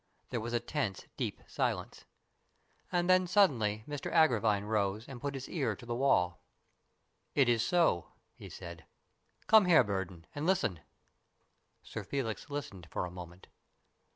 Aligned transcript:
There 0.31 0.41
was 0.41 0.53
a 0.53 0.59
tense, 0.59 1.05
deep 1.15 1.43
silence. 1.45 2.05
And 2.91 3.07
then 3.07 3.27
suddenly 3.27 3.83
Mr 3.87 4.11
Agravine 4.11 4.65
rose 4.67 5.07
and 5.07 5.21
put 5.21 5.35
his 5.35 5.47
ear 5.47 5.75
to 5.75 5.85
the 5.85 5.93
wall. 5.93 6.41
BURDON'S 7.35 7.35
TOMB 7.35 7.41
109 7.41 7.41
"It 7.43 7.49
is 7.53 7.63
so," 7.63 8.11
he 8.33 8.49
said. 8.49 8.85
"Come 9.45 9.65
here, 9.65 9.83
Burdon, 9.83 10.25
and 10.33 10.47
listen." 10.47 10.79
Sir 11.83 12.03
Felix 12.03 12.49
listened 12.49 12.87
for 12.89 13.05
a 13.05 13.11
moment. 13.11 13.45